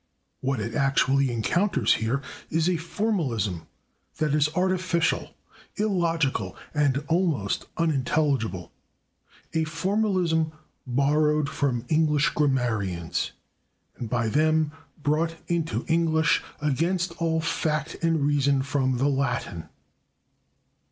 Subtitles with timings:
[0.39, 3.67] What it actually encounters here is a formalism
[4.17, 5.35] that is artificial,
[5.75, 8.71] illogical and almost unintelligible
[9.53, 10.53] a formalism
[10.87, 13.33] borrowed from English grammarians,
[13.97, 14.71] and by them
[15.03, 19.69] brought into English, against all fact and reason, from the Latin.